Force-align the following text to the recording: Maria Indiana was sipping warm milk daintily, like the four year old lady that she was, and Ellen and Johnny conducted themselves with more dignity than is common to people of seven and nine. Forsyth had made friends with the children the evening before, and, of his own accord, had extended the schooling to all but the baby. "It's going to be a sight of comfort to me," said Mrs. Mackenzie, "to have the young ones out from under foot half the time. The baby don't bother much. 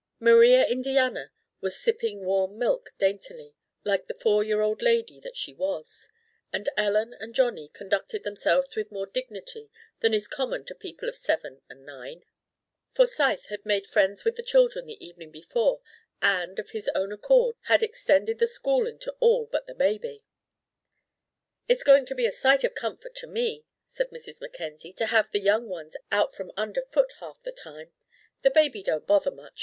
Maria 0.19 0.65
Indiana 0.65 1.31
was 1.59 1.79
sipping 1.79 2.25
warm 2.25 2.57
milk 2.57 2.89
daintily, 2.97 3.53
like 3.83 4.07
the 4.07 4.15
four 4.19 4.43
year 4.43 4.59
old 4.59 4.81
lady 4.81 5.19
that 5.19 5.37
she 5.37 5.53
was, 5.53 6.09
and 6.51 6.67
Ellen 6.75 7.13
and 7.19 7.35
Johnny 7.35 7.67
conducted 7.67 8.23
themselves 8.23 8.75
with 8.75 8.91
more 8.91 9.05
dignity 9.05 9.69
than 9.99 10.11
is 10.15 10.27
common 10.27 10.65
to 10.65 10.73
people 10.73 11.07
of 11.07 11.15
seven 11.15 11.61
and 11.69 11.85
nine. 11.85 12.23
Forsyth 12.95 13.45
had 13.49 13.63
made 13.63 13.85
friends 13.85 14.25
with 14.25 14.35
the 14.37 14.41
children 14.41 14.87
the 14.87 14.97
evening 15.05 15.29
before, 15.29 15.81
and, 16.19 16.57
of 16.57 16.71
his 16.71 16.89
own 16.95 17.11
accord, 17.11 17.55
had 17.65 17.83
extended 17.83 18.39
the 18.39 18.47
schooling 18.47 18.97
to 19.01 19.15
all 19.19 19.45
but 19.45 19.67
the 19.67 19.75
baby. 19.75 20.23
"It's 21.67 21.83
going 21.83 22.07
to 22.07 22.15
be 22.15 22.25
a 22.25 22.31
sight 22.31 22.63
of 22.63 22.73
comfort 22.73 23.13
to 23.17 23.27
me," 23.27 23.65
said 23.85 24.09
Mrs. 24.09 24.41
Mackenzie, 24.41 24.93
"to 24.93 25.05
have 25.05 25.29
the 25.29 25.39
young 25.39 25.69
ones 25.69 25.95
out 26.11 26.33
from 26.33 26.51
under 26.57 26.81
foot 26.85 27.11
half 27.19 27.43
the 27.43 27.51
time. 27.51 27.91
The 28.41 28.49
baby 28.49 28.81
don't 28.81 29.05
bother 29.05 29.29
much. 29.29 29.59